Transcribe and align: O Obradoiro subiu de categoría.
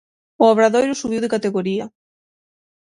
O 0.41 0.45
Obradoiro 0.53 0.99
subiu 1.01 1.19
de 1.21 1.33
categoría. 1.35 1.85